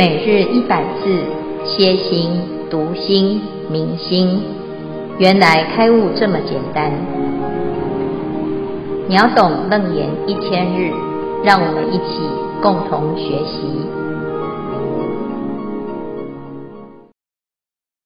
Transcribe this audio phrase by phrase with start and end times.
[0.00, 1.22] 每日一百字，
[1.66, 2.30] 歇心、
[2.70, 4.40] 读心、明心，
[5.18, 6.90] 原来开悟这么简单。
[9.10, 10.90] 秒懂楞严一千日，
[11.44, 12.18] 让我们一起
[12.62, 13.60] 共同学习。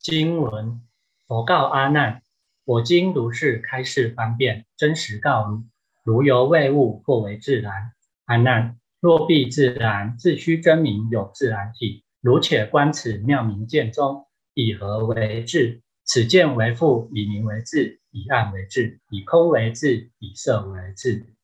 [0.00, 0.80] 经文：
[1.29, 2.22] 佛告阿难：
[2.64, 5.62] 我今如是开示方便，真实告你，
[6.02, 7.92] 如由未悟，或为自然。
[8.24, 8.78] 阿难。
[9.04, 12.04] 若必自然，自须真名有自然体。
[12.22, 15.82] 如且观此妙明见中，以何为智？
[16.04, 21.34] 此见为父，以明为智，以暗为智，以空为智，以色为智。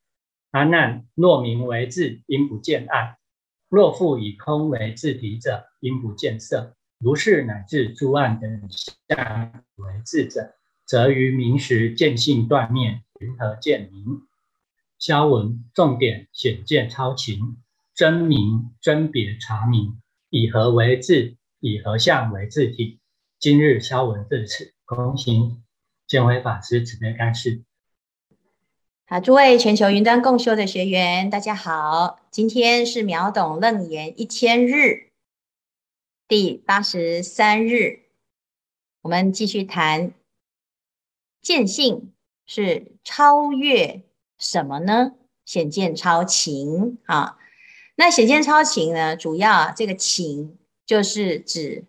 [0.52, 3.16] 阿难，若明为自，应不见暗；
[3.69, 6.74] 若复以空为智体者，应不见色。
[6.98, 10.55] 如是乃至诸暗等相为智者，
[10.86, 14.22] 则于明时见性断灭，云何见明？
[15.01, 17.56] 消文重点显见超情
[17.95, 19.98] 真名真别查明，
[20.29, 21.37] 以何为字？
[21.59, 23.01] 以何相为字体？
[23.39, 25.62] 今日消文至此，恭请
[26.07, 27.62] 建辉法师慈悲开示。
[29.07, 35.09] 好，诸位全球云端共修的学员，大家好，今天是秒懂楞严一千日
[36.29, 38.03] 第八十三日，
[39.01, 40.12] 我们继续谈
[41.41, 42.12] 见性
[42.45, 44.03] 是超越。
[44.41, 45.12] 什么呢？
[45.44, 47.36] 显见超情啊，
[47.96, 49.16] 那显见超情呢？
[49.16, 51.84] 主要啊，这个情就是指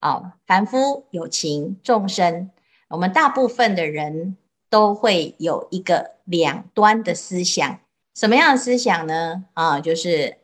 [0.00, 2.50] 啊，凡夫有情，众生，
[2.88, 4.36] 我们大部分的人
[4.68, 7.80] 都会有一个两端的思想。
[8.14, 9.44] 什么样的思想呢？
[9.54, 10.36] 啊，就是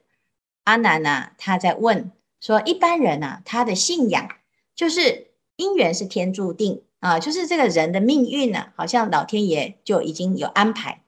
[0.65, 4.29] 阿难啊，他在问说，一般人啊，他的信仰
[4.75, 11.02] 就是因缘是天注定啊，就是这个人的命运呢，好像老天爷就已经有安排。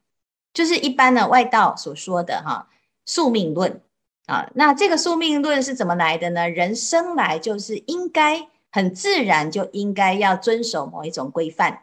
[0.55, 2.69] 就是一般的外道所说的哈
[3.05, 3.83] 宿命论
[4.27, 6.49] 啊，那这个宿命论是怎么来的呢？
[6.49, 11.83] 人生来就是应该很自然就应该要遵守某一种规范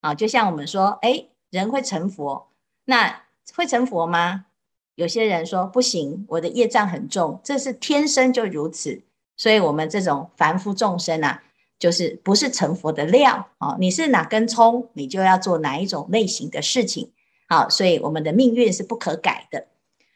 [0.00, 2.48] 啊，就像我们说，哎，人会成佛，
[2.86, 3.22] 那
[3.54, 4.46] 会成佛吗？
[4.94, 9.02] 有些人说不行，我的业障很重，这是天生就如此，
[9.36, 11.42] 所以我们这种凡夫众生啊，
[11.78, 17.10] 就是不是成佛的料啊，你是哪根葱，你就要做哪一种类型的事情。
[17.48, 19.66] 好，所以我们的命运是不可改的。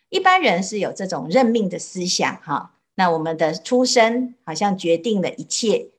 [0.09, 2.75] 一般人是有这种认命的思想，哈。
[2.95, 5.91] 那我们的出生好像决定了一切，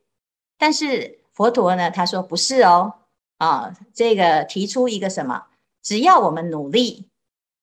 [0.58, 2.92] 但是佛陀呢，他说不是哦，
[3.38, 5.44] 啊，这个提出一个什么？
[5.82, 7.06] 只要我们努力，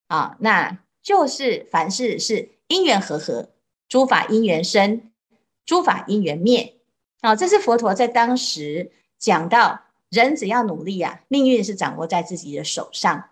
[0.07, 3.50] 啊，那就是凡事是因缘和合，
[3.88, 5.11] 诸法因缘生，
[5.66, 6.73] 诸法因缘灭。
[7.22, 13.29] 啊，这是佛陀在当时讲到，人只要努力啊，命运是掌握在自己的手上。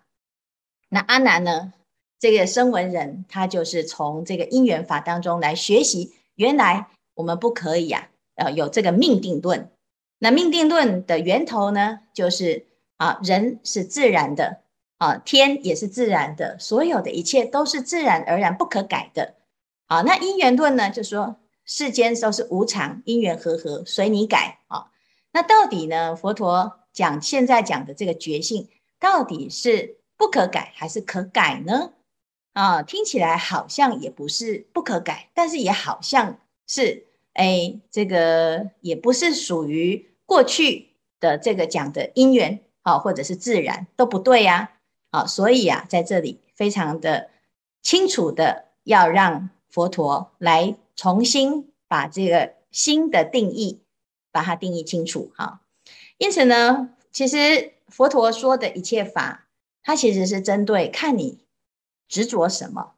[0.96, 1.74] 那阿难呢？
[2.18, 6.14] 这个声闻人，他就是从这个因缘法当中来学习。
[6.36, 9.70] 原来我们不可以啊，呃，有这个命定论。
[10.18, 12.64] 那命定论的源头呢，就是
[12.96, 14.62] 啊，人是自然的
[14.96, 19.34] 啊，天也是自然的，所有的一切都是自然而然不可改的。
[19.88, 21.36] 啊，那因缘论呢，就说
[21.66, 24.86] 世间都是无常，因缘和合，随你改啊。
[25.30, 26.16] 那到底呢？
[26.16, 29.98] 佛陀讲现在讲的这个觉性，到底是？
[30.16, 31.92] 不可改还是可改呢？
[32.54, 44.72] 啊，听起来好像也不是不可改，但是也好像是，哎，这个也不是属于过去的这个讲的因缘啊，或者是自然都不对呀。
[45.10, 47.28] 啊，所以啊，在这里非常的
[47.82, 53.82] 清楚的要让佛陀来重新把这个新的定义
[54.32, 55.60] 把它定义清楚哈。
[56.16, 59.45] 因此呢，其实佛陀说的一切法。
[59.86, 61.38] 它其实是针对看你
[62.08, 62.94] 执着什么。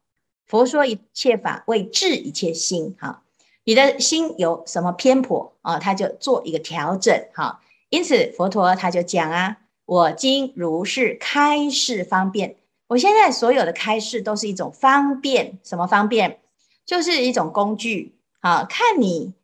[0.46, 3.22] 佛说一切法为治一切心，哈，
[3.64, 7.60] 你的心有什么偏颇啊，他就做一个调整，哈。
[7.90, 12.56] 因此佛陀他就讲啊，我今如是开示方便。
[12.86, 16.40] 我现在所有的开示都是一种方便，什么方便？
[16.86, 19.34] 就是一种工具，啊，看你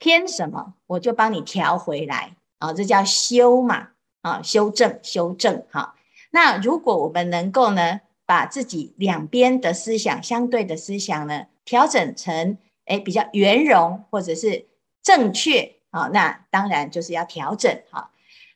[0.00, 3.90] 偏什么，我就帮你调回来，啊，这叫修嘛，
[4.22, 5.93] 啊，修正，修正，哈。
[6.34, 14.66] 那如果我们能够呢，把自己两边的思想相对的思想呢，调整成诶比较圆融或者是
[15.00, 18.10] 正确啊，那当然就是要调整哈。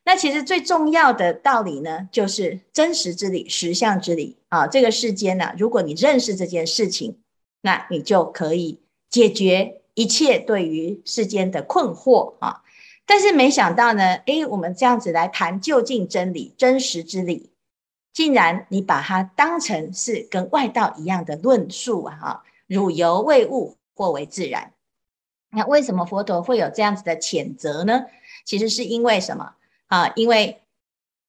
[0.04, 4.66] 那其实最重要的道理呢，就是真实之理、实相之理啊。
[4.66, 7.20] 这个世间呢，如果你认识这件事情，
[7.60, 12.62] 那你就可以解决一切对于世间的困惑啊。
[13.06, 17.50] 但是没想到呢，诶，我们这样子来谈究竟真理、真实之理。
[18.18, 22.16] 竟然你把它当成是跟外道一样的论述啊！
[22.20, 24.72] 哈，汝犹未悟，或为自然。
[25.52, 28.06] 那为什么佛陀会有这样子的谴责呢？
[28.44, 29.54] 其实是因为什么
[29.86, 30.12] 啊？
[30.16, 30.60] 因为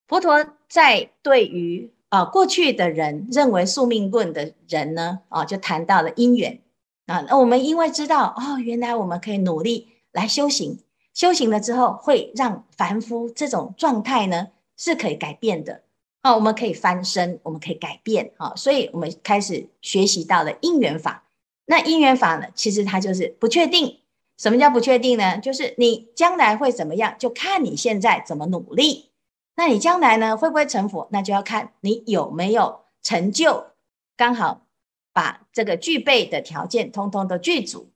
[0.08, 6.60] 佛陀在对于啊过去的人认为宿命论的人呢，啊就谈到了因缘
[7.06, 7.24] 啊。
[7.30, 10.80] 那我们因为知道哦，原来我们可以努力来修行，
[11.14, 15.84] 修行了之后会让凡夫这种状态呢是可以改变的。
[16.22, 21.24] 哦，我们可以翻身，我们可以改变啊，所以我们开始学习到了因缘法。
[21.66, 24.00] 那因缘法呢，其实它就是不确定。
[24.38, 25.38] 什么叫不确定呢？
[25.38, 29.12] 就是你将来会怎么样，就看你现在怎么努力。
[29.56, 31.08] 那你将来呢，会不会成佛？
[31.12, 33.68] 那就要看你有没有成就，
[34.16, 34.66] 刚好
[35.12, 37.90] 把这个具备的条件通通都具足。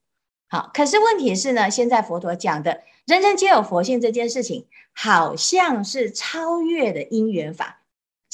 [0.48, 7.80] 好，可是问题是呢，现在佛陀讲的人人皆有佛性这件事情，好像是超越的因缘法。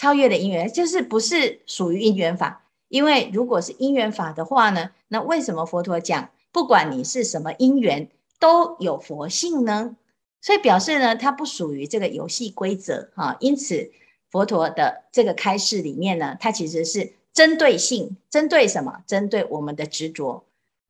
[0.01, 8.09] 超越的因缘就是不是属于因缘法，因为如果是因缘法的话呢，那为什么佛陀讲不管你是什么因缘
[8.39, 9.95] 都有佛性呢？
[10.41, 13.37] 所以表示呢，它不属于这个游戏规则啊。
[13.41, 13.93] 因此，
[14.31, 19.03] 佛陀的这个开示里面呢，它其实是针对性，针对什么？
[19.07, 20.45] 针对我们的执着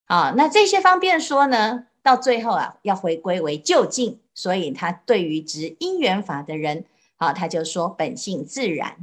[0.04, 0.32] 啊。
[0.36, 4.20] 那这些方便说呢，到最后啊，要回归为究竟。
[4.34, 6.84] 所以，他对于执因缘法的人。
[7.20, 8.96] 好，他就说本性自然。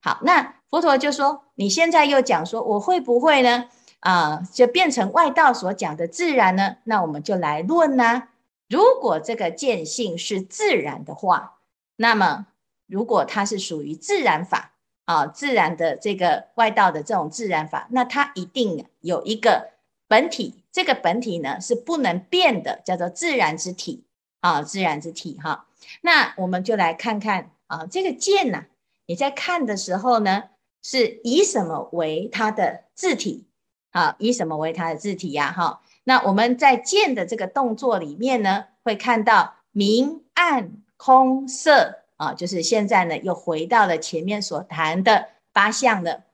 [0.00, 3.68] 好，那佛陀就说，你现在又讲说，我会不会呢？
[4.00, 6.78] 啊、就变成外道所讲的自然呢？
[6.82, 8.24] 那我们就来论呢、
[8.68, 11.58] 如果这个见性是自然的话，
[11.94, 12.46] 那么
[12.88, 14.72] 如果它是属于自然法
[15.04, 19.70] 啊，自然的这个外道的这种自然法，那它一定有一个
[20.08, 24.04] 本体，这个本体呢是不能变的，叫做自然之体
[24.40, 25.66] 啊，自然之体哈。
[26.00, 28.66] 那我们就来看看啊，这个见呐、
[29.06, 30.44] 你在看的时候呢，
[30.82, 33.46] 是以什么为它的字体？
[33.90, 35.52] 啊，以什么为它的字体呀？
[35.52, 46.24] 哈，那我们在见的这个动作里面呢，会看到明暗空色啊，就是现在呢又回到了前面所谈的八项的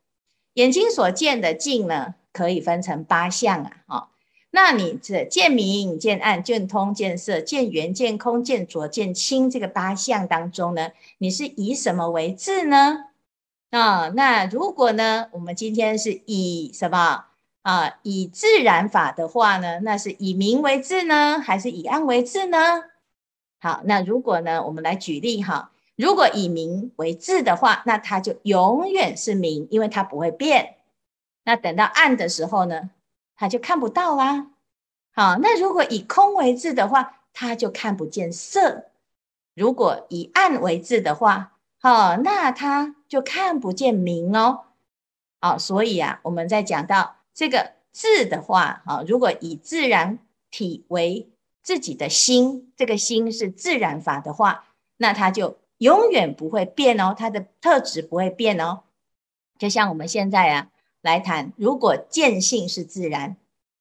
[0.55, 4.09] 眼睛所见的境呢，可以分成八项啊，啊。
[4.51, 13.05] 那你这见明、见暗、见通、见色、见圆、见空、见浊、见清这个八相当中呢，你是以什么为质呢？
[13.71, 17.27] 啊，那如果呢，我们今天是以什么
[17.61, 17.99] 啊？
[18.03, 22.85] 以自然法的话呢，那是以明为质呢，还是以暗为质呢？
[23.61, 30.77] 好，那如果呢，我们来举例哈，如果以明为质的话，那它就永远是明，因为它不会变。
[31.45, 32.89] 那等到暗的时候呢？
[33.39, 34.49] 他就看不到啦。
[35.13, 38.91] 好，那如果以空为字的话，他就看不见色；
[39.55, 44.65] 如果以暗为字的话，好，那他就看不见明哦。
[45.41, 50.19] 好，所以啊，我们在讲到这个字的话，啊，如果以自然
[50.51, 51.31] 体为
[51.63, 54.65] 自己的心，这个心是自然法的话，
[54.97, 58.81] 那它就永远不会变哦，它的特质不会变哦。
[59.59, 60.69] 就像我们现在啊。
[61.01, 63.37] 来谈，如果见性是自然，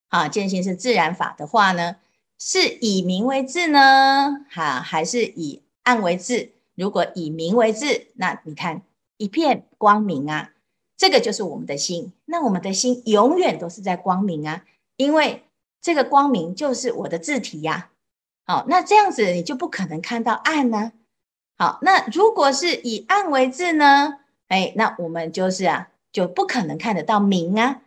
[0.09, 1.95] 啊，见性是自然法的话呢，
[2.37, 6.51] 是以明为质呢，哈，还是以暗为质？
[6.75, 8.83] 如果以明为质，那你看
[9.17, 10.51] 一片光明啊，
[10.95, 12.13] 这个就是我们的心。
[12.25, 14.63] 那我们的心永远都是在光明啊，
[14.95, 15.43] 因为
[15.81, 17.89] 这个光明就是我的自体呀。
[18.45, 20.91] 好，那这样子你就不可能看到暗呢。
[21.57, 24.19] 好，那如果是以暗为质呢？
[24.49, 25.89] 哎，那我们就是啊。
[26.17, 27.83] 就不可能看得到明啊，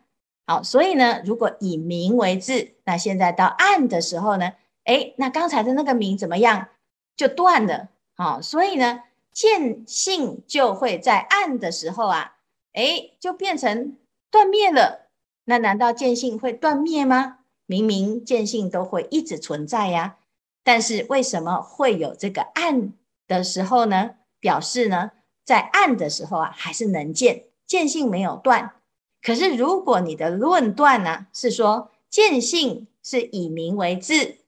[0.46, 4.52] 好，所以呢，如果以明为质，那现在到暗的时候呢，
[4.84, 6.68] 诶，那刚才的那个明怎么样？
[7.16, 12.36] 就断了，好，所以呢，见性就会在暗的时候啊，
[12.74, 13.96] 诶，就变成
[14.30, 15.08] 断灭了。
[15.46, 17.38] 那难道见性会断灭吗？
[17.66, 20.18] 明明见性都会一直存在呀，
[20.62, 22.92] 但是为什么会有这个暗
[23.26, 24.12] 的时候呢？
[24.38, 25.10] 表示呢，
[25.44, 27.46] 在暗的时候啊，还是能见。
[27.70, 28.74] 见性没有断，
[29.22, 34.38] 可是如果你的论断呢，是说见性是以明为质，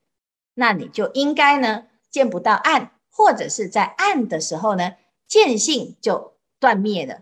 [0.54, 4.94] 那你就应该呢见不到暗，或者是在暗的时候呢，
[5.28, 7.20] 见性就断灭了。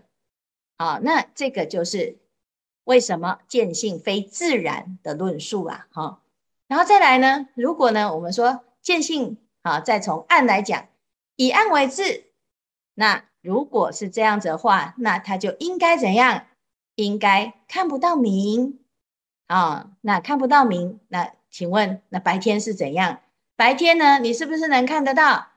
[0.77, 2.17] 啊，那这个就是
[2.83, 5.85] 为什么见性非自然的论述啊。
[5.91, 6.23] 哈，
[6.65, 10.87] 然后再来呢，如果呢我们说见性啊，再从暗来讲，
[11.35, 12.31] 以暗为质，
[12.95, 13.25] 那。
[13.41, 16.45] 如果是这样子的话，那他就应该怎样？
[16.95, 18.79] 应该看不到明
[19.47, 19.91] 啊。
[20.01, 23.19] 那看不到明，那请问，那白天是怎样？
[23.55, 24.19] 白天呢？
[24.19, 25.47] 你是不是能看得到？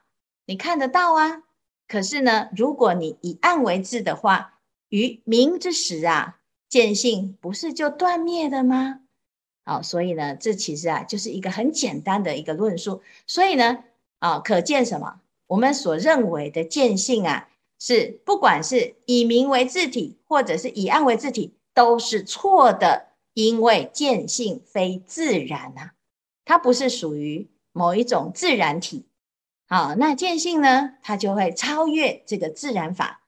[0.46, 1.42] 你看得到啊。
[1.86, 6.38] 可是呢，如果你以暗为质的话，于明之时啊，
[6.68, 9.00] 见性不是就断灭的吗？
[9.64, 13.02] 啊，所以呢，这其实啊就是一个很简单的一个论述。
[13.26, 13.84] 所以呢，
[14.18, 15.20] 啊，可见什么？
[15.46, 17.48] 我们所认为的见性啊，
[17.86, 23.08] 是不管是以明为字体，或者是以暗为字体，都是错的。
[23.34, 25.92] 因为见性非自然啊，
[26.44, 29.06] 它不是属于某一种自然体。
[29.68, 33.20] 好，那见性呢，它就会超越这个自然法。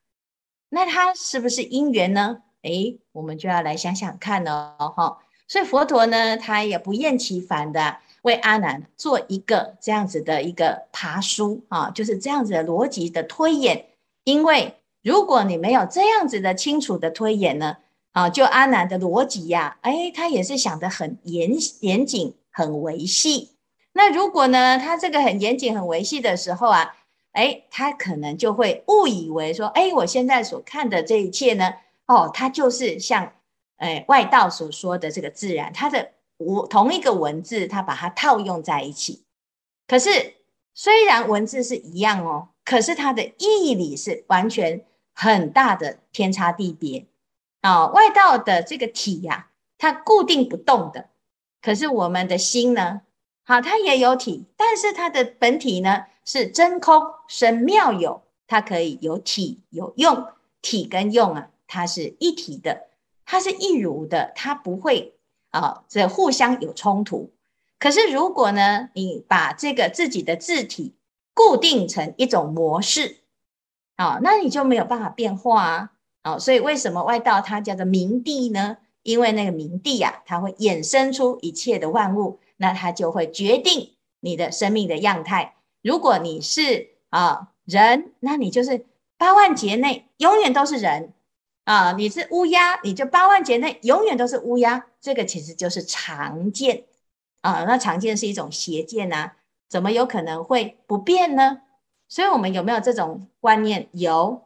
[0.70, 2.38] 那它是不是因缘呢？
[2.62, 5.18] 诶，我们就要来想想看哦哈。
[5.48, 13.86] 所以佛陀呢，他也不厌其烦的为阿难做一个这样子的一个爬梳啊，就是这样子的逻辑的推演。
[14.26, 17.76] 因为如果你没有这样子的清楚的推演呢，
[18.10, 23.52] 啊，就阿难的逻辑呀，诶，他也是想得很严严谨、很维系。
[23.92, 26.96] 那如果呢，他这个很严谨、很维系的时候啊，
[27.34, 31.74] 诶，他可能就会误以为说，诶，我现在所看的这一切呢，
[32.06, 33.32] 哦，它就是像。
[33.78, 39.22] 哎，外道所说的这个自然，它的我同一个文字，它把它套用在一起。
[39.86, 40.36] 可是
[40.72, 47.06] 虽然文字是一样哦，可是它的义理是完全很大的天差地别
[47.62, 51.08] 啊、外道的这个体呀、它固定不动的，
[51.62, 53.00] 可是我们的心呢，
[53.44, 60.26] 好，它也有体，但是它的本体呢是真空神妙有，它可以有体有用，
[60.60, 62.88] 体跟用啊，它是一体的。
[63.28, 65.14] 它是一如的，它不会
[65.50, 67.32] 啊，这互相有冲突。
[67.76, 70.94] 可是如果呢，你把这个自己的自体
[71.36, 73.18] 固定成一种模式，
[73.96, 75.92] 啊，那你就没有办法变化啊。
[76.22, 78.78] 啊，所以为什么外道它叫做明谛呢？
[79.02, 85.56] 因为那个明谛呀，它会衍生出一切的万物，那它就会决定你的生命的样态。
[85.82, 88.86] 如果你是啊人，那你就是
[89.18, 91.12] 八万劫内永远都是人。
[91.64, 96.84] 啊，你是乌鸦，你就八万劫内永远都是乌鸦，这个其实就是常见
[97.42, 97.64] 啊。
[97.64, 99.32] 那常见是一种邪见呐，
[99.68, 101.62] 怎么有可能会不变呢？
[102.08, 103.88] 所以，我们有没有这种观念？
[103.92, 104.42] 有。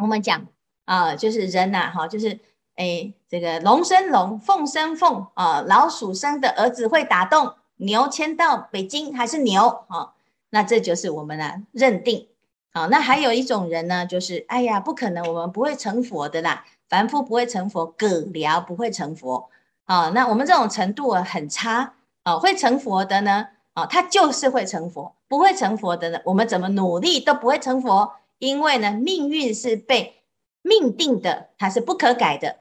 [0.00, 0.46] 我们讲
[0.86, 2.38] 啊，就是人呐，哈，就是
[2.74, 10.14] 哎，这个龙生龙，凤生凤啊，老鼠生的儿子会打洞，牛迁到北京还是牛啊？
[10.50, 12.26] 那这就是我们的认定。
[12.72, 19.50] 好，那还有一种人呢，就是哎呀，不可能，我们不会成佛的啦，凡夫不会成佛，葛僚不会成佛。
[19.84, 30.22] 啊，那我们这种程度很差啊，会成佛的呢，啊，他就是会成佛；不会成佛的呢，我们怎么努力都不会成佛，因为呢，命运是被
[30.62, 32.56] 命定的，它是不可改的。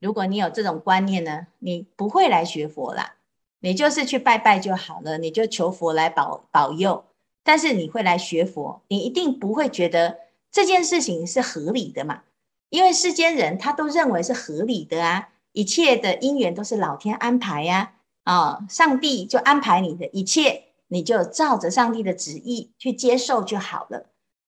[0.00, 3.14] 如果你有这种观念呢，你不会来学佛啦，
[3.60, 7.04] 你就是去拜拜就好了，你就求佛来保保佑。
[7.42, 10.18] 但是你会来学佛，你一定不会觉得
[10.50, 12.22] 这件事情是合理的嘛？
[12.70, 17.94] 因为世间人他都认为是合理的啊，一切的因缘都是老天安排呀，
[18.28, 24.06] 啊上帝就安排你的一切，你就照着上帝的旨意去接受就好了。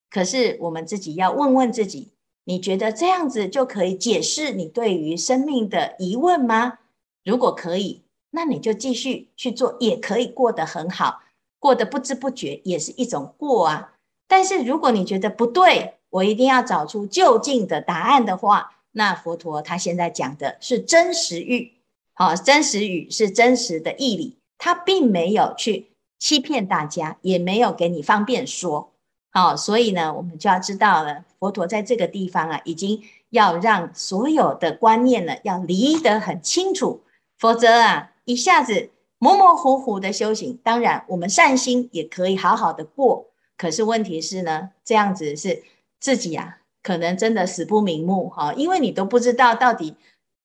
[0.09, 2.11] 可是我们自己要问问自己，
[2.43, 6.77] 你觉得这样子就可以解释你对于生命的疑问吗？
[7.23, 11.23] 如果可以，那你就继续去做，也可以过得很好。
[11.57, 13.93] 过得不知不觉也是一种过啊，
[14.27, 21.71] 但是如果你觉得不对，我一定要找出究竟的答案的话，那佛陀他现在讲的是真实欲，
[22.13, 28.91] 好，真实语是真实的义理，他并没有去欺骗大家，也没有给你方便说，
[29.31, 37.01] 好，所以呢，我们就要知道了，佛陀在这个地方啊，已经要让所有的观念呢，要离得很清楚，
[37.37, 38.89] 否则啊，一下子。
[39.23, 43.27] 模模糊糊的修行，当然我们善心也可以好好的过。
[43.55, 45.61] 可是问题是呢，这样子是
[45.99, 49.95] 自己啊，可能真的死不瞑目哈，因为你都不知道到底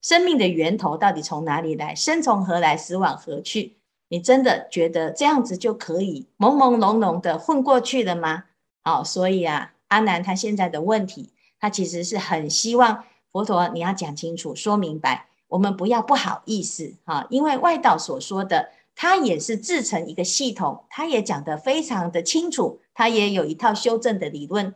[0.06, 3.74] 生命的源头到底从哪里来，生从何来，死往何去？
[4.06, 8.44] 你真的觉得这样子就可以朦朦胧胧的混过去了吗？
[8.84, 15.26] 好，所以啊，阿南他现在的问题，他其实是很希望佛陀你要讲清楚，说明白。
[15.48, 24.72] 我们不要不好意思哈，因为外道所说的，他也是自成一个系统，他也讲得非常的清楚，他也有一套修正的理论。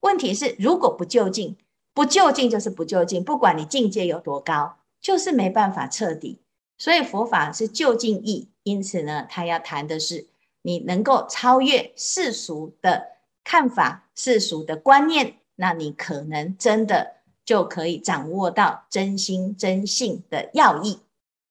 [0.00, 1.56] 问题是，如果不就近，
[1.96, 6.38] 不究竟就是不究竟，不管你境界有多高，就是没办法彻底。
[6.76, 10.26] 所以佛法是究竟义，因此呢，他要谈的是
[10.60, 13.06] 你能够超越世俗的
[13.42, 17.16] 看法、世俗的观念，那你可能真的。
[17.46, 20.98] 就可以掌握到真心真性的要义，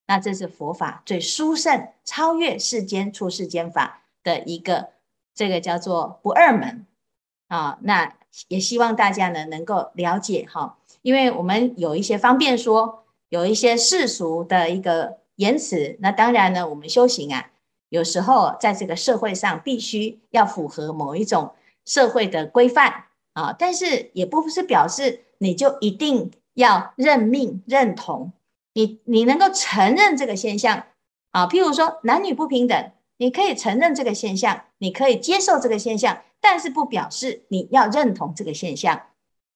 [0.07, 4.89] 那这是佛法最殊胜、超越世间出世间法的一个，
[5.33, 6.85] 这个叫做不二门
[7.47, 7.79] 啊。
[7.83, 8.13] 那
[8.47, 15.97] 也希望大家呢能够了解哈，因为我们有一些方便说，有一些世俗的一个言辞。
[15.99, 17.51] 那当然呢，我们修行啊，
[17.89, 21.53] 有时候在这个社会上必须要符合某一种
[21.85, 28.31] 社会的规范啊，但是也不是表示你就一定要认命认同。
[28.73, 30.83] 你你能够承认这个现象
[31.31, 39.07] 啊，譬如说男女不平等，你可以承认这个现象，你可以接受这个现象，但是不表示你要认同这个现象。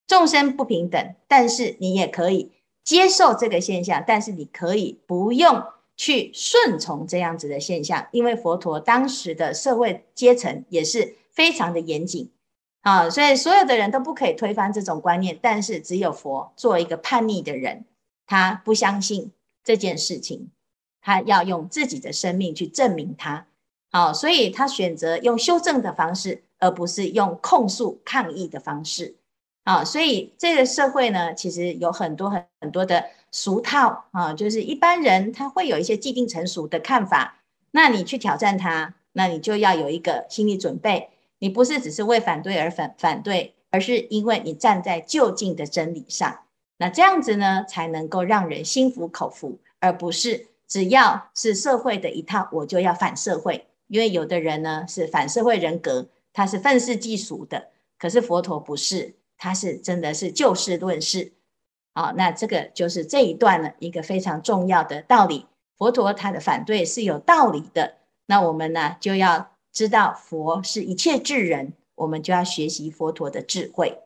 [0.08, 2.52] 众生不平等，但是你也可以
[2.84, 5.64] 接受这个现象，但是你可以不用
[5.96, 12.32] 去顺从这样子的现象，因为佛陀当时的社会阶层也是非常的严谨
[12.82, 17.86] 啊，所以所有的人都不可以推翻这种观念，但是只有佛作为一个叛逆的人，
[18.26, 19.32] 他不相信
[19.64, 20.50] 这件事情，
[21.02, 23.46] 他要用自己的生命去证明他，
[23.92, 29.16] 好，所以他选择用修正的方式，而不是用控诉抗议的方式。
[29.64, 46.40] 啊，所以这个社会呢，其实有很多很很多的俗套啊，就是一般人他会有一些既定成熟的看法，那你去挑战他，那你就要有一个心理准备，你不是只是为反对而反反对，而是因为你站在就近的真理上，
[46.78, 59.16] 那这样子呢，才能够让人心服口服，而不是只要是社会的一套，我就要反社会，因为有的人呢是反社会人格，他是愤世嫉俗的，可是佛陀不是。
[59.42, 61.32] 他是真的是就事论事，
[61.94, 65.46] 好，那这个就是这一段呢一个非常重要的道理。
[65.78, 73.98] 佛陀他的反对是有道理的，那我们呢就要知道佛是一切智人，我们就要学习佛陀的智慧。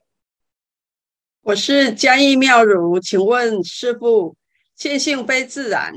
[1.42, 4.36] 我是嘉义妙如，请问师父，
[4.75, 5.96] 见性非自然，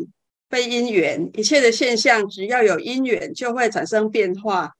[0.48, 4.72] 非因缘，一切的现象只要有因缘就会产生变化。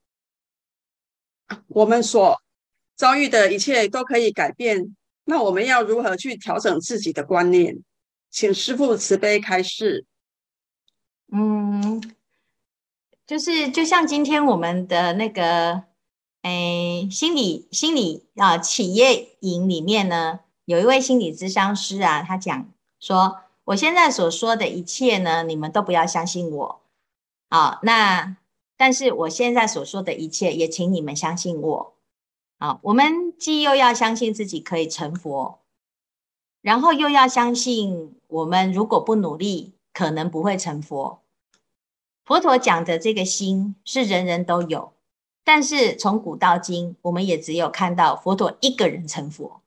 [1.69, 2.41] 我们所
[2.95, 7.79] 遭遇的一切都可以改变，那我们要如何去调整自己的观念？
[8.31, 10.05] 请师父慈悲开示。
[11.33, 12.03] 嗯，
[13.27, 15.85] 就是就像今天我们的那个，
[16.43, 22.69] 哎，心理心理啊，企业营里面呢，有一位心理咨商师啊，他讲
[23.01, 26.83] 说，我现在所说的一切呢，你们都不要相信我。
[27.51, 28.37] 好，那
[28.77, 31.95] 但是我现在所说的一切，也请你们相信我。
[32.59, 35.59] 好，我们既又要相信自己可以成佛，
[36.63, 41.21] 然后又要相信我们如果不努力，可能不会成佛。
[42.25, 44.93] 佛陀讲的这个心是人人都有，
[45.45, 49.61] 但是从古到今，我们也只有看到佛陀一个人成佛。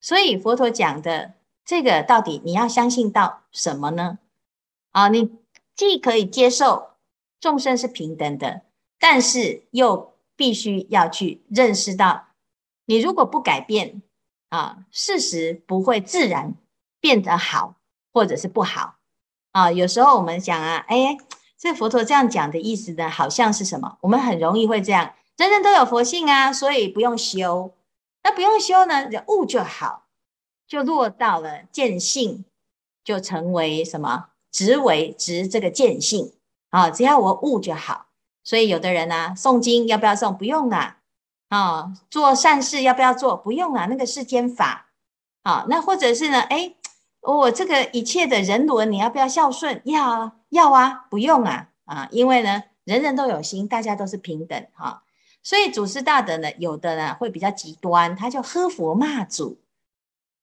[0.00, 4.18] 所以佛陀讲的这个到底你要相信到什么呢？
[4.92, 5.30] 啊，你
[5.74, 6.90] 既可以接受
[7.40, 8.62] 众生是平等的，
[8.98, 12.28] 但是又必须要去认识到，
[12.86, 14.02] 你如果不改变
[14.48, 16.54] 啊，事实不会自然
[17.00, 17.76] 变得好，
[18.12, 18.96] 或者是不好
[19.52, 19.70] 啊。
[19.70, 21.16] 有时候我们讲啊，哎，
[21.58, 23.98] 这佛陀这样讲的意思呢，好像是什么？
[24.00, 27.74] 我们很容易会这样，人人都有佛性啊，所以不用修。
[28.22, 30.06] 那不用修呢，悟就好，
[30.66, 32.44] 就落到了见性，
[33.04, 34.30] 就成为什么？
[34.50, 36.32] 执为执这个见性
[36.76, 38.08] 啊，只要我悟就好。
[38.44, 40.36] 所以有的人呢、诵经要不要诵？
[40.36, 40.98] 不用啦。
[41.48, 43.34] 啊，做善事要不要做？
[43.34, 43.86] 不用啊。
[43.86, 44.90] 那个世间法，
[45.42, 46.40] 啊，那或者是呢？
[46.42, 46.74] 哎，
[47.22, 49.80] 我这个一切的人伦，你要不要孝顺？
[49.84, 55.02] 要啊，要啊，不用啊，啊，因为呢，人人都有心，大家都是平等哈、
[55.42, 59.58] 所以祖师大德呢，有的呢会比较极端，他就喝佛骂祖。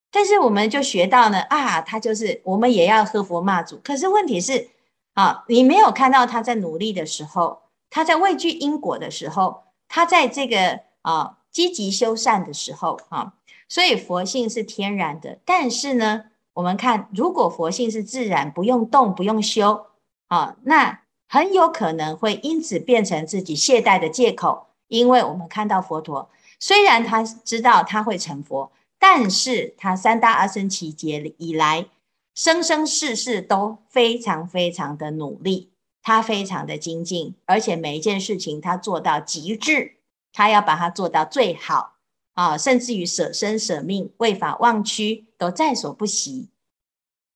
[0.09, 3.77] 但是我们就学到呢，啊，他就是我们也要喝佛骂祖。
[3.83, 4.69] 可是问题是，
[5.13, 7.61] 啊，你没有看到他在努力的时候。
[7.89, 13.33] 他在畏惧因果的时候，他在这个啊积极修善的时候啊，
[13.69, 15.37] 所以佛性是天然的。
[15.45, 16.23] 但是呢，
[16.53, 19.85] 我们看，如果佛性是自然，不用动，不用修
[20.27, 24.65] 啊，那很有可能会因此变成自己懈怠的借口。
[24.87, 31.85] 因为我们看到佛陀，虽然他知道他会成佛，但是他三大阿僧只劫以来，
[32.33, 35.71] 生生世世都非常非常的努力。
[36.05, 39.99] 他非常的精进，而且每一件事情他做到极致，
[40.33, 41.93] 他要把它做到最好
[42.33, 46.49] 啊，甚至于舍身舍命、为法忘躯都在所不惜。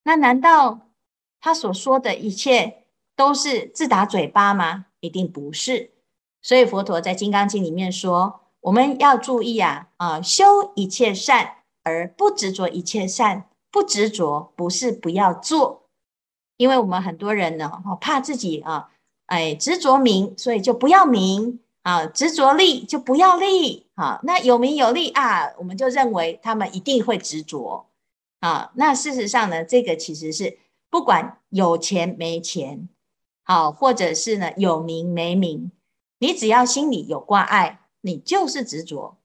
[0.04, 0.90] 那难道
[1.40, 2.84] 他所说的一切
[3.16, 4.88] 都是自打嘴巴吗？
[5.00, 5.92] 一定不是。
[6.42, 15.84] 所以佛陀在《金刚经》里面说，我们要注意啊啊，修一切善而不执着一切善，不执着不是不要做。
[16.56, 18.90] 因为我们很多人呢，怕自己啊，
[19.28, 24.20] 哎，执着名，所以就不要名啊；执着利，就不要利啊。
[24.24, 27.86] 那有名有利啊，我们就认为他们一定会执着
[28.40, 28.72] 啊。
[28.74, 30.58] 那事实上呢，这个其实是
[30.90, 32.90] 不管有钱没钱，
[33.44, 35.72] 好，或者是呢有名没名，
[36.18, 39.16] 你只要心里有挂碍，你就是执着。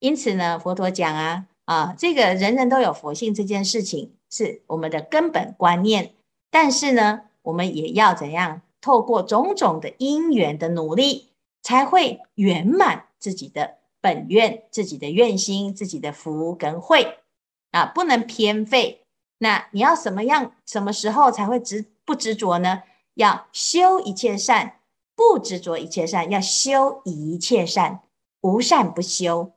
[0.00, 6.14] 因此呢，佛陀讲啊啊，这个人人都有佛性这件事情是我们的根本观念，
[6.50, 8.62] 但是呢，我们也要怎样？
[8.80, 11.30] 透过种种的因缘的努力，
[11.62, 17.18] 才会圆满自己的本愿、自己的愿心、自己的福跟慧
[17.70, 19.04] 啊，不能偏废。
[19.38, 22.82] 那你要什么样、什么时候才会执不执着呢？
[23.14, 24.80] 要修一切善，
[25.14, 28.00] 不执着一切善，要修一切善，
[28.40, 29.52] 无善不修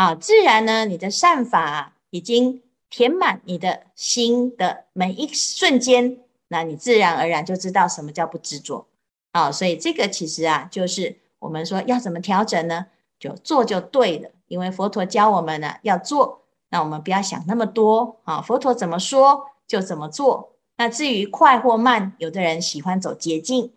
[0.00, 0.14] 啊。
[0.14, 6.18] 自然呢，你的善法已经填满你的心的每一瞬间。
[6.48, 8.88] 那你自然而然就知道什么叫不执着
[9.30, 12.86] 啊，所以这个其实啊，就是我们说要怎么调整呢？
[13.20, 20.56] 就做就对了，因为佛陀教我们呢要做，那我们不要想那么多啊，佛陀怎么说就怎么做。
[20.76, 23.72] 那至于快或慢，有的人喜欢走捷径，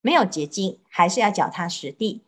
[0.00, 2.22] 没有捷径，还是要脚踏实地。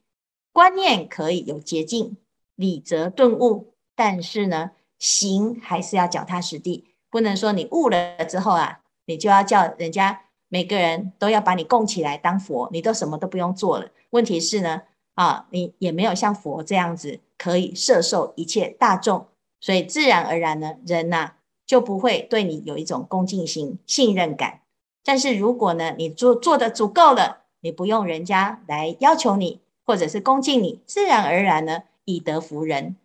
[0.53, 2.17] 观念可以有捷径，
[2.59, 8.81] 理则顿悟，但是呢，行还是要脚踏实地，不能说你悟了之后啊。
[9.07, 13.89] 你就要叫人家每个人都要把你供起来当佛，你都什么都不用做了。
[14.11, 14.83] 问题是呢，
[15.15, 19.29] 啊，你也没有像佛这样子可以摄受一切大众，
[19.61, 24.61] 所以自然而然呢，人呐、啊、就不会对你有一种恭敬心、信任感。
[25.03, 32.97] 但是如果呢，你做做得足够了，你不用人家来要求你，或者是恭敬你，自然而然呢，以德服人，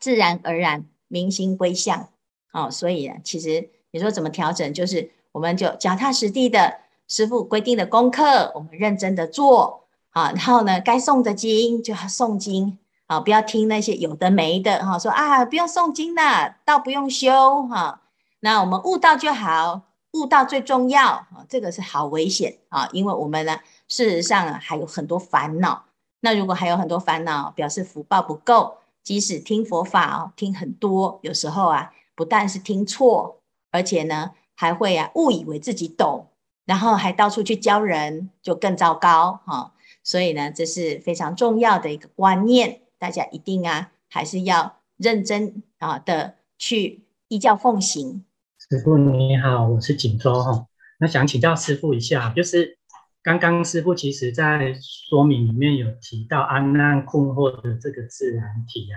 [0.00, 2.08] 自然而然民心归向。
[2.52, 3.70] 哦，所以，其实。
[3.94, 4.74] 你说怎么调整？
[4.74, 10.32] 就是我们就脚踏实地的师傅规定的功课，我们认真的做啊。
[10.32, 14.98] 然后呢，该诵的经就要诵经啊，不要听那些有的没的哈。
[14.98, 18.00] 说啊，不用诵经了，道不用修哈。
[18.40, 19.82] 那我们悟道就好，
[20.14, 21.46] 悟道最重要啊。
[21.48, 25.84] 这个是好危险啊，因为我们呢，事实上还有很多烦恼。
[26.24, 28.78] 那如果还有很多烦恼，表示福报不够。
[29.02, 33.38] 即使听佛法哦，听很多，有时候啊，不但是听错。
[33.70, 36.28] 而且呢，还会啊误以为自己懂，
[36.64, 48.24] 然后还到处去教人，就更糟糕哈、所以呢，这是非常重要的一个观念，大家一定啊还是要认真啊的去依教奉行。
[48.70, 50.66] 师父你好，我是锦州哈。
[50.98, 52.78] 那想请教师父一下，就是
[53.24, 54.72] 刚刚师傅其实在
[55.08, 58.94] 说明里面有提到安难困惑的这个自然体啊。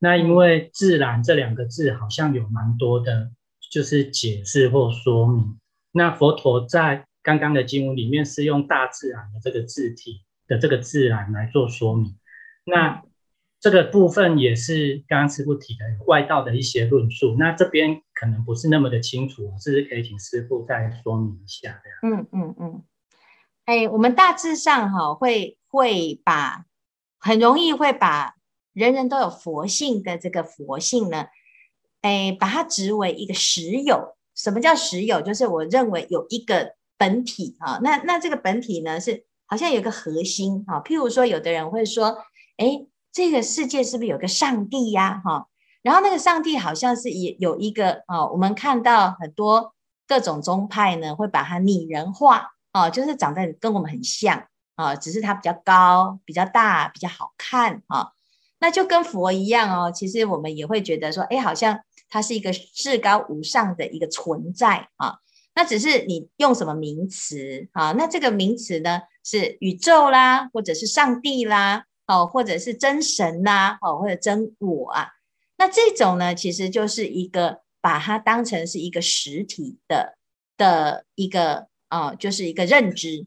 [0.00, 3.30] 那因为“自然”这两个字好像有蛮多的。
[3.70, 5.58] 就是解释或说明。
[5.92, 12.16] 那佛陀在刚刚的经文里面是用大自然的这个字体的这个自然来做说明。
[12.64, 13.02] 那
[13.60, 17.36] 这个部分也是刚刚师傅提的外道的一些论述。
[17.38, 21.78] 那这边可能不是那么的清楚，是不是可以请师傅再说明一下？
[21.84, 22.16] 这样。
[22.16, 22.84] 嗯嗯嗯。
[23.68, 26.64] 哎，我们大致上哈会会把
[27.18, 28.34] 很容易会把
[28.72, 31.26] 人人都有佛性的这个佛性呢。
[32.00, 34.16] 哎，把它执为一个实有。
[34.34, 35.20] 什么叫实有？
[35.20, 37.78] 就是我认为有一个本体啊。
[37.82, 40.80] 那那这个本体呢，是好像有个核心啊。
[40.80, 42.16] 譬如说，有的人会说，
[42.56, 45.20] 哎，这个世界是不是有个上帝呀？
[45.22, 45.46] 哈，
[45.82, 48.26] 然后那个上帝好像是也有一个啊。
[48.28, 49.74] 我们看到很多
[50.06, 52.52] 各种宗派呢，会把它拟人化
[52.84, 58.12] 哦，就是长得跟我们很像啊，只是它比较高、比较大、比较好看啊。
[58.60, 59.90] 那就跟佛一样哦。
[59.90, 61.80] 其实我们也会觉得说，哎，好像。
[62.10, 65.18] 它是一个至高无上的一个存在啊，
[65.54, 67.92] 那只是你用什么名词啊？
[67.98, 75.08] 那这个名词呢，是宇宙啦，或者是上帝啦，哦，或者是真神呐，哦，或者真我啊。
[75.58, 80.16] 那这种呢，其实就是一个把它当成是一个实体的
[80.56, 83.26] 的一个啊，就是一个认知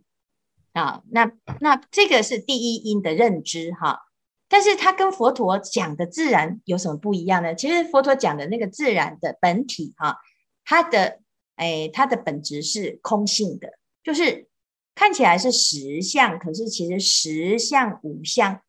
[0.74, 1.04] 啊。
[1.12, 4.00] 那那这个是第一因的认知哈。
[4.48, 7.56] 但是它跟佛陀讲的自然有什么不一样呢？
[7.56, 10.18] 其实佛陀讲的那个自然的本体哈，
[10.66, 11.22] 它的
[11.56, 14.50] 哎，它的本质是空性的，就是
[14.94, 18.62] 看起来是实相，可是其实实相无相，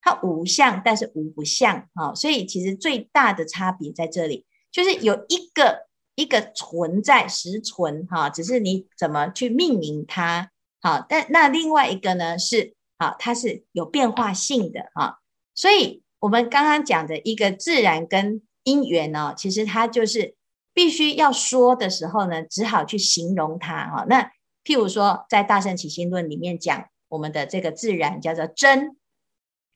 [0.00, 2.14] 它无相，但是无不相啊。
[2.14, 5.85] 所以其实最大的差别在这里，就是有一个
[6.16, 10.50] 一个存在实存哈，只是你怎么去命名它
[10.80, 11.06] 好。
[11.08, 15.20] 但那另外一个呢是啊，它是有变化性的哈。
[15.54, 20.34] 所以，我们刚刚讲的一个自然跟因缘呢，其实它就是
[20.74, 24.04] 必须要说的时候呢，只好去形容它哈。
[24.08, 24.32] 那
[24.64, 28.96] 譬如说，在《大圣起心论》里面讲，我们的这个自然叫做真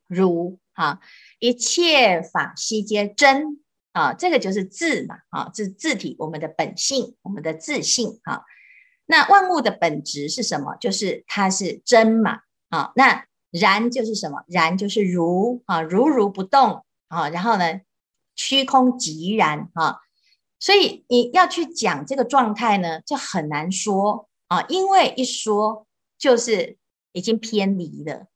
[0.08, 1.00] 如哈，
[1.38, 3.60] 一切法悉皆真
[3.92, 8.42] 啊，这个就是自嘛啊，字字体，我们的本性，我们的自性啊。
[9.06, 10.76] 那万物的本质是什么？
[10.76, 12.40] 就是它是真嘛。
[12.68, 14.44] 啊，那然就是什么？
[14.46, 17.28] 然就是如啊，如如不动啊。
[17.30, 17.80] 然后呢，
[18.36, 19.98] 虚空即然啊。
[20.60, 26.76] 所以你要去讲这个状态呢，就很难说啊，因为一说就是
[27.10, 28.26] 已经偏离了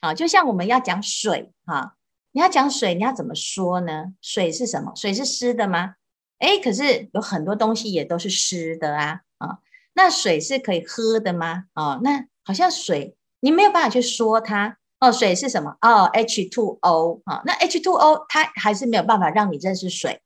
[0.00, 0.12] 啊。
[0.12, 1.94] 就像我们要讲水啊，
[2.32, 4.12] 你要讲水，你要怎么说呢？
[4.20, 4.92] 水是什么？
[4.94, 5.94] 水是湿的吗？
[6.38, 9.58] 哎，可是有很多东西也都是湿的啊啊。
[9.94, 11.64] 那水是可以喝的吗？
[11.74, 15.10] 啊，那好像水你没有办法去说它哦。
[15.10, 15.76] 水是什么？
[15.80, 17.42] 哦，H2O 啊。
[17.44, 20.20] 那 H2O 它还是没有办法让你认识水。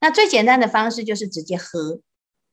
[0.00, 2.00] 那最简单的方式就是直接喝，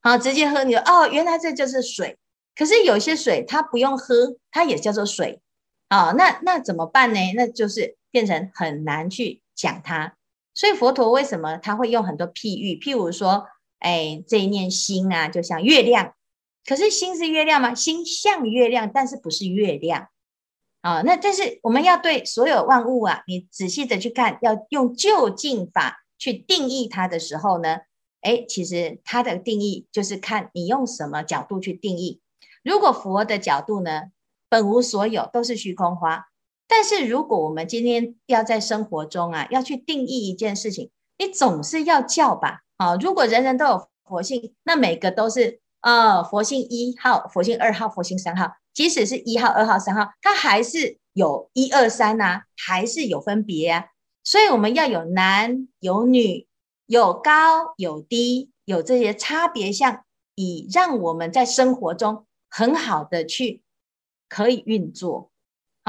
[0.01, 2.17] 好，直接喝你，你哦，原来这就是水。
[2.55, 5.41] 可是有些水它不用喝，它也叫做水，
[5.88, 7.19] 啊，那那怎么办呢？
[7.35, 10.15] 那就是变成很难去讲它。
[10.54, 12.76] 所以佛陀为什么他会用很多譬喻？
[12.76, 13.48] 譬如说，
[13.80, 16.13] 哎，这一念心啊，就像月亮。
[16.65, 17.74] 可是心是月亮吗？
[17.74, 20.10] 心像月亮，但是不是月亮
[20.82, 21.02] 啊？
[21.02, 25.98] 那但是我们要对所有万物啊，你仔细的去看，要用究竟法。
[26.22, 27.78] 去定义它的时候呢，
[28.24, 32.19] 诶，其实它的定义就是看你用什么角度去定义。
[32.62, 34.12] 如果佛的角度呢，
[34.50, 36.26] 本无所有，都是虚空花。
[36.69, 42.62] 但是如果我们今天要在生活中啊，要去定义一件事情，你总是要叫吧？
[42.77, 53.86] 啊，如果人人都有佛性，那每个都是呃佛性一号、佛性二号、佛性三号，即使是一号、二号、三号，它还是有一二三呐，还是有分别啊。
[54.23, 56.47] 所以我们要有男有女，
[56.86, 60.03] 有高有低，有这些差别相，
[60.36, 63.63] 以让我们在生活中很好的去
[64.27, 65.32] 可以运作。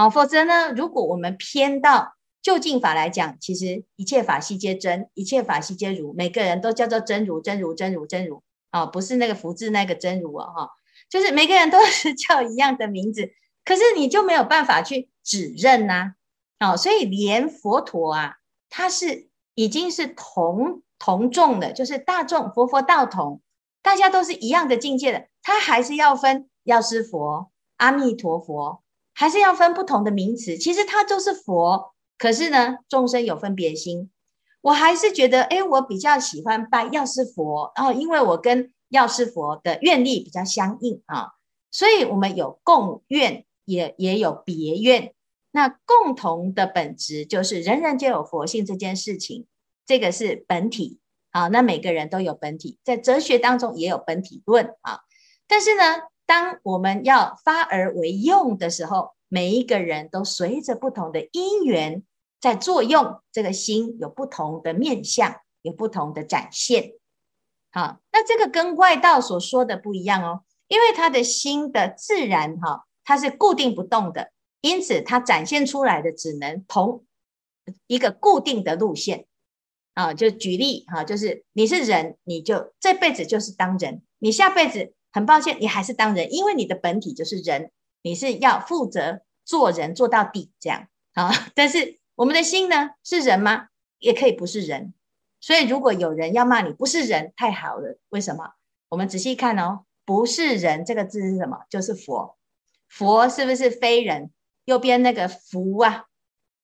[0.01, 10.71] 好，否则呢，如果我们偏到究竟法来讲，其实一切法悉皆真，一切法悉皆如，每个人都叫做真如真如真如真如啊，不是那个福字那个真如啊，哈，
[11.11, 13.31] 就是每个人都 是叫一样的名字，
[13.63, 16.15] 可是你就没有办法去指认呐。
[16.61, 18.37] 哦，所以连佛陀啊，
[18.71, 23.43] 他是已经是同同众的，就是大众佛佛道同，
[23.83, 30.57] 大家都是一样的境界的，他还是要分药师佛、阿弥陀佛，还是要分不同的名词。
[30.57, 34.11] 其实它都是佛，可是呢，众生有分别心。
[34.63, 41.33] 我还是觉得，哎，我比较喜欢拜药师佛，然后因为我跟药师佛的愿力比较相应啊，
[41.71, 45.15] 所以我们有共愿，也也有别愿。
[45.53, 49.47] 那共同的本质就是人人皆有佛性这件事情，
[49.87, 51.49] 这个是本体啊。
[51.49, 55.01] 那每个人都有本体，在哲学当中也有本体论啊。
[55.49, 55.83] 但是呢，
[56.31, 62.05] 当我们要发而为用的时候，每一个人都随着不同的因缘
[62.41, 66.93] 在作用，这个心有不同的面相，有不同的展现。
[67.73, 74.31] 好，那这个跟外道所说的不一样哦，因为他的心的自然哈，它是固定不动的。
[74.61, 77.05] 因此，它展现出来的只能同
[77.89, 79.27] 一个固定的路线
[79.95, 80.15] 啊。
[80.15, 87.71] 就举例哈，就是你是人，你就这辈子就是当人；你下辈子很抱歉，你还是当人，因为你的本体就是人，
[88.03, 91.31] 你是要负责做人做到底这样啊。
[91.55, 93.69] 但是我们的心呢，是人吗？
[93.99, 94.95] 也可以不是人。
[95.41, 97.99] 所以，如果有人要骂你不是人，太好了。
[98.11, 98.53] 为什么？
[98.91, 101.65] 我们仔细看哦，不是人这个字是什么？
[101.71, 102.37] 就是佛。
[102.89, 104.31] 佛是不是非人？
[104.67, 106.05] 右边那个佛啊，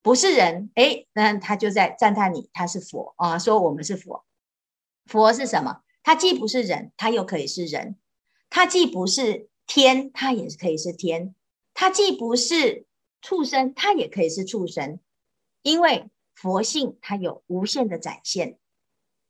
[0.01, 4.23] 不是人，诶，那他就在赞叹你，他是佛啊，说我们是佛。
[5.05, 5.81] 佛是什么？
[6.03, 7.95] 他既不是人，他又可以是人；
[8.49, 11.33] 它既不是天，它也可以是天；
[11.73, 12.85] 它既不是
[13.21, 14.99] 畜生，它也可以是畜生。
[15.61, 18.57] 因为佛性它有无限的展现。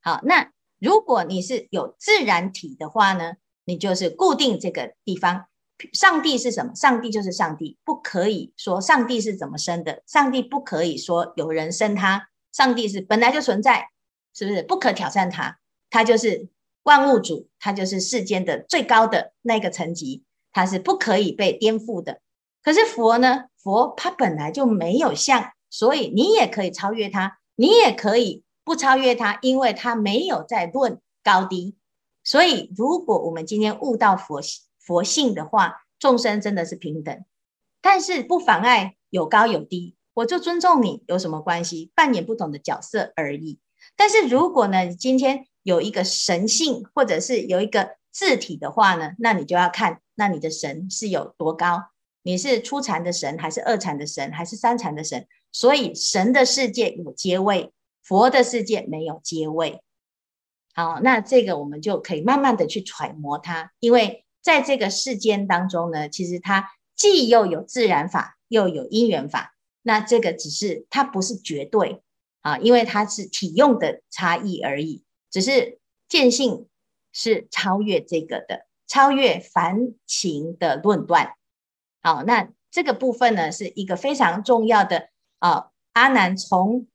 [0.01, 5.47] 好，那如果你是有自然体的话呢，你就是固定这个地方。
[5.93, 6.73] 上帝是什么？
[6.73, 10.01] 上帝就是上帝，不可以说上帝是怎么生的。
[10.07, 12.29] 上帝不可以说有人生他。
[12.51, 13.89] 上帝是本来就存在，
[14.33, 14.63] 是不是？
[14.63, 15.59] 不可挑战他，
[15.91, 16.47] 他就是
[16.87, 20.23] 万物主，他就是世间的最高的那个层级，
[20.53, 22.21] 他是不可以被颠覆的。
[22.63, 23.47] 可是佛呢？
[23.57, 31.75] 佛他本来就没有相，所以你也可以超越他，你也可以不超越他，因为他没有在论高低。
[32.23, 34.63] 所以，如果我们今天悟到佛性。
[34.79, 37.25] 佛性的话，众生真的是平等，
[37.81, 41.91] 但是不妨碍有高有低，我就尊重你，有什么关系？
[41.93, 43.59] 扮演不同的角色而已。
[43.97, 51.89] 但是如果呢，今天有一个神性，或者是有一个字体的话呢，那你就要看，那你的神是有多高？
[52.23, 55.27] 你是初禅的神，还是二禅的神，还是三禅的神？
[55.51, 59.81] 所以神的世界有阶位，佛的世界没有阶位。
[60.73, 64.23] 好，那这个我们就可以慢慢的去揣摩它，因为。
[64.39, 69.57] 在这个世间当中呢，其实它既又有自然法，又有因缘法。
[69.81, 72.01] 那这个只是它不是绝对
[72.39, 75.03] 啊，因为它是体用的差异而已。
[75.29, 76.67] 只是见性
[77.11, 81.33] 是超越这个的，超越凡情的论断。
[82.01, 85.09] 好，那这个部分呢，是一个非常重要的
[85.39, 85.71] 啊。
[85.93, 86.87] 阿难从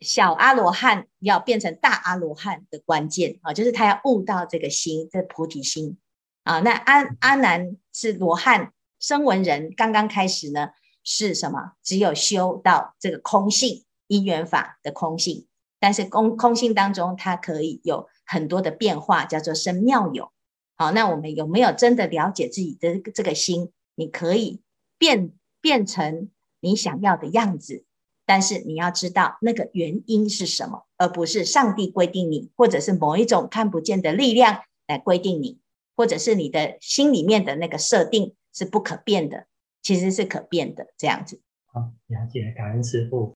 [0.00, 5.98] 小阿罗汉要变成大阿罗汉的关键啊，就是他要悟到这个心，这菩提心
[6.44, 6.60] 啊。
[6.60, 10.70] 那阿阿难是罗汉声闻人，刚刚开始呢
[11.04, 11.72] 是什么？
[11.82, 15.46] 只有修到这个空性因缘法的空性，
[15.82, 20.30] 但是空空性当中，它可以有很多的变化，叫做生妙有。
[20.76, 23.72] 好，那我们有没有真的了解自己的这个心？
[23.96, 24.60] 你可以
[24.96, 27.84] 变变成你想要的样子。
[28.24, 35.58] 但是你要知道那个原因是什么，而不是上帝规定你，或者是某一种看不见的力量来规定你，
[35.96, 39.48] 或者是你的心里面的那个设定是不可变的，
[39.82, 41.40] 其实是可变的这样子。
[41.66, 43.30] 好，了解，感恩师父。